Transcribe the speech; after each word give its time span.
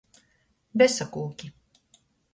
Besakūki. 0.83 1.53